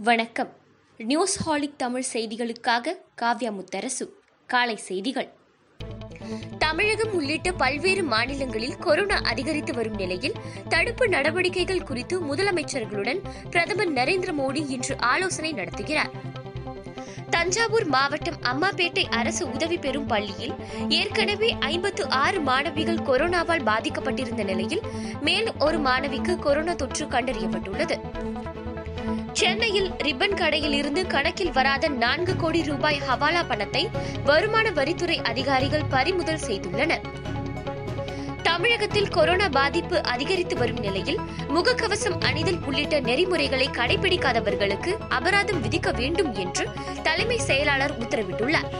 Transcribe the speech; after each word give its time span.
வணக்கம். 0.00 0.52
நியூஸ் 0.98 1.42
ஹாலிக் 1.42 1.78
தமிழ் 1.78 2.04
செய்திகளுக்காக 2.12 2.94
காவ்யா 3.20 3.50
முத்தரசு. 3.50 4.08
காலை 4.46 4.76
செய்திகள். 4.76 5.32
தமிழகம் 6.58 7.12
உள்ளிட்ட 7.12 7.52
பல்வேறு 7.52 8.02
மாநிலங்களில் 8.02 8.76
கொரோனா 8.76 9.16
அதிகரித்து 9.16 9.74
வரும் 9.74 9.94
நிலையில் 9.94 10.34
தடுப்பு 10.68 11.08
நடவடிக்கைகள் 11.08 11.82
குறித்து 11.82 12.34
முதலமைச்சர்களுடன் 12.34 13.20
பிரதமர் 13.50 13.92
நரேந்திர 13.92 14.32
மோடி 14.38 14.70
இன்று 14.70 14.98
ஆலோசனை 14.98 15.52
நடத்துகிறார். 15.52 16.10
தஞ்சாவூர் 17.30 17.84
மாவட்டம் 17.84 18.36
அம்மாபேட்டை 18.42 19.04
அரசு 19.04 19.50
உதவி 19.50 19.78
பெறும் 19.78 20.06
பள்ளியில் 20.06 20.54
ஏற்கனவே 20.88 21.56
ஐம்பத்து 21.60 22.08
ஆறு 22.08 22.40
மாணவிகள் 22.40 22.96
கொரோனாவால் 22.96 23.64
பாதிக்கப்பட்டிருந்த 23.64 24.44
நிலையில் 24.44 24.80
மேலும் 25.20 25.58
ஒரு 25.58 25.78
மாணவிக்கு 25.78 26.38
கொரோனா 26.38 26.72
தொற்று 26.72 27.06
கண்டறியப்பட்டுள்ளது. 27.06 28.26
சென்னையில் 29.32 29.90
ரிப்பன் 29.90 30.34
கடையில் 30.34 30.72
இருந்து 30.72 31.06
கணக்கில் 31.06 31.52
வராத 31.52 31.88
நான்கு 31.88 32.36
கோடி 32.36 32.62
ரூபாய் 32.62 33.00
ஹவாலா 33.08 33.48
பணத்தை 33.48 33.88
வருமான 34.24 34.70
வரித்துறை 34.70 35.16
அதிகாரிகள் 35.22 35.84
பறிமுதல் 35.90 36.44
செய்துள்ளனர். 36.48 37.00
தமிழகத்தில் 38.42 39.08
கொரோனா 39.08 39.48
பாதிப்பு 39.48 40.02
அதிகரித்து 40.02 40.56
வரும் 40.56 40.78
நிலையில் 40.78 41.18
முகக்கவசம் 41.48 42.20
அணிதல் 42.20 42.60
உள்ளிட்ட 42.66 43.00
நெறிமுறைகளை 43.00 43.68
கடைபிடிக்காதவர்களுக்கு 43.68 44.94
அபராதம் 45.08 45.62
விதிக்க 45.62 45.90
வேண்டும் 45.92 46.34
என்று 46.34 46.66
தலைமை 47.02 47.38
செயலாளர் 47.38 47.98
உத்தரவிட்டுள்ளார். 47.98 48.70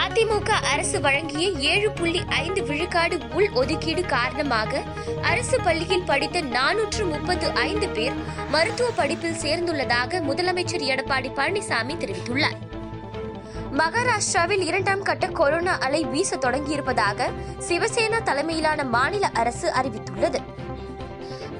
அதிமுக 0.00 0.50
அரசு 0.72 1.00
வழங்கிய 1.00 1.50
ஏழு 1.70 1.90
புள்ளி 1.90 2.20
ஐந்து 2.28 2.64
விழுக்காடு 2.64 3.20
உள் 3.34 3.50
ஒதுக்கீடு 3.50 4.02
காரணமாக 4.02 4.82
அரசு 5.22 5.60
பள்ளியில் 5.60 6.04
படித்த 6.04 6.40
நானூற்று 6.40 7.04
முப்பது 7.04 7.50
ஐந்து 7.50 7.88
பேர் 7.88 8.12
மருத்துவ 8.50 8.90
படிப்பில் 8.90 9.40
சேர்ந்துள்ளதாக 9.42 10.20
முதலமைச்சர் 10.20 10.86
எடப்பாடி 10.92 11.30
பழனிசாமி 11.36 11.96
தெரிவித்துள்ளார். 11.96 12.58
மகாராஷ்டிராவில் 13.78 14.62
இரண்டாம் 14.62 15.02
கட்ட 15.02 15.26
கொரோனா 15.26 15.78
அலை 15.78 16.04
வீச 16.04 16.36
தொடங்கியிருப்பதாக 16.36 17.28
சிவசேனா 17.68 18.22
தலைமையிலான 18.22 18.84
மாநில 18.84 19.26
அரசு 19.26 19.70
அறிவித்துள்ளது. 19.70 20.40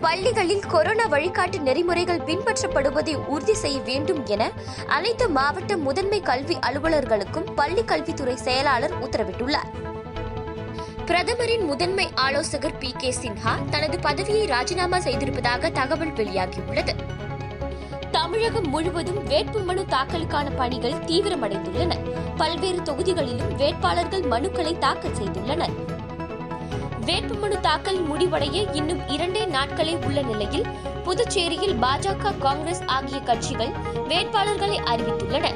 பள்ளிகளில் 0.00 0.66
கொரோனா 0.66 1.06
வழிகாட்டு 1.06 1.60
நெறிமுறைகள் 1.60 2.18
பின்பற்றப்படுவதை 2.18 3.14
உறுதி 3.26 3.54
செய்ய 3.54 3.80
வேண்டும் 3.80 4.26
என 4.26 4.50
அனைத்து 4.86 5.28
மாவட்ட 5.28 5.76
முதன்மை 5.76 6.20
கல்வி 6.20 6.56
அலுவலர்களுக்கும் 6.56 7.52
பள்ளி 7.54 7.84
கல்வித்துறை 7.84 8.36
செயலாளர் 8.36 9.08
உத்தரவிட்டுள்ளார். 9.08 9.68
பிரதமரின் 11.06 11.64
முதன்மை 11.64 12.08
ஆலோசகர் 12.14 12.78
பி 12.78 12.94
கே 12.98 13.14
சின்ஹா 13.22 13.68
தனது 13.70 13.98
பதவியை 13.98 14.46
ராஜினாமா 14.46 14.98
செய்திருப்பதாக 14.98 15.70
தகவல் 15.70 16.12
வெளியாகியுள்ளது. 16.12 16.94
தமிழகம் 18.10 18.68
முழுவதும் 18.68 19.28
வேட்புமனு 19.28 19.84
தாக்கலுக்கான 19.88 20.50
பணிகள் 20.56 20.92
தீவிரமடைந்துள்ளன. 20.92 21.98
பல்வேறு 22.36 22.76
தொகுதிகளிலும் 22.76 23.54
வேட்பாளர்கள் 23.54 24.20
மனுக்களை 24.20 24.78
தாக்கல் 24.78 25.18
செய்துள்ளனர். 25.22 25.74
வேட்புமனு 27.06 27.60
தாக்கல் 27.60 28.00
முடிவடைய 28.10 28.74
இன்னும் 28.74 29.08
இரண்டே 29.08 29.44
நாட்களே 29.44 30.04
உள்ள 30.04 30.22
நிலையில் 30.22 30.66
புதுச்சேரியில் 31.04 31.76
பாஜக 31.80 32.38
காங்கிரஸ் 32.38 32.82
ஆகிய 32.86 33.20
கட்சிகள் 33.20 33.72
வேட்பாளர்களை 34.08 34.78
அறிவித்துள்ளன. 34.92 35.46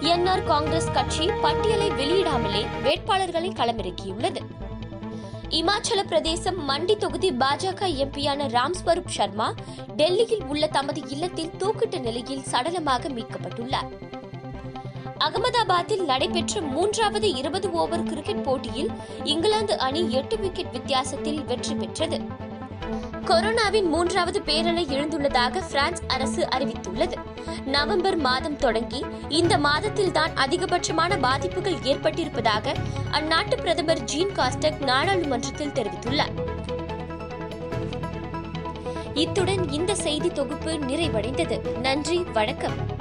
என்ஆர் 0.00 0.44
காங்கிரஸ் 0.44 0.92
கட்சி 0.92 1.30
பட்டியலை 1.42 1.90
வெளியிடாமலே 1.90 2.66
வேட்பாளர்களை 2.82 3.50
களமிறக்கியுள்ளது. 3.50 4.42
இமாச்சல 5.48 6.02
பிரதேசம் 6.06 6.68
மண்டி 6.68 6.96
தொகுதி 6.96 7.30
பாஜக 7.30 7.88
எம்பியான 8.04 8.46
ராம்ஸ்வரூப் 8.48 9.12
சர்மா 9.16 9.54
டெல்லியில் 9.96 10.44
உள்ள 10.44 10.66
தமது 10.66 11.02
இல்லத்தில் 11.08 11.52
தூக்கிட்ட 11.58 12.00
நிலையில் 12.00 12.44
சடலமாக 12.52 13.08
மீட்கப்பட்டுள்ளார். 13.08 14.20
அகமதாபாத்தில் 15.24 16.04
நடைபெற்ற 16.04 16.60
மூன்றாவது 16.60 17.34
இருபது 17.34 17.70
ஓவர் 17.70 18.02
கிரிக்கெட் 18.02 18.44
போட்டியில் 18.44 18.90
இங்கிலாந்து 19.24 19.78
அணி 19.78 20.12
எட்டு 20.12 20.38
விக்கெட் 20.38 20.72
வித்தியாசத்தில் 20.72 21.44
வெற்றி 21.44 21.74
பெற்றது. 21.74 22.20
கொரோனாவின் 23.24 23.84
மூன்றாவது 23.84 24.42
பேரலை 24.46 24.84
எழுந்துள்ளதாக 24.94 25.62
பிரான்ஸ் 25.70 26.02
அரசு 26.06 26.48
அறிவித்துள்ளது. 26.56 27.16
நவம்பர் 27.64 28.16
மாதம் 28.16 28.56
தொடங்கி 28.56 29.04
இந்த 29.28 29.58
மாதத்தில் 29.58 30.12
தான் 30.12 30.32
அதிகபட்சமான 30.34 31.20
பாதிப்புகள் 31.20 31.74
ஏற்பட்டிருப்பதாக 31.74 32.74
அந்நாட்டு 33.10 33.56
பிரதமர் 33.56 34.04
ஜீன் 34.04 34.34
காஸ்டக் 34.36 34.80
நாடாளுமன்றத்தில் 34.80 35.76
தெரிவித்துள்ளார். 35.78 36.34
இத்துடன் 39.14 39.70
இந்த 39.70 39.94
செய்தி 39.94 40.28
தொகுப்பு 40.28 40.72
நிறைவடைந்தது. 40.72 41.78
நன்றி 41.78 42.18
வணக்கம். 42.18 43.00